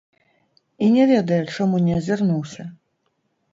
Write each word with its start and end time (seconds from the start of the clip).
І 0.85 0.87
не 0.95 1.03
ведае, 1.11 1.39
чаму 1.59 1.83
не 1.85 1.93
азірнуўся. 2.01 2.69